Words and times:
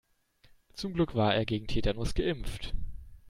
Zum 0.73 0.95
Glück 0.95 1.13
war 1.13 1.35
er 1.35 1.45
gegen 1.45 1.67
Tetanus 1.67 2.15
geimpft. 2.15 2.73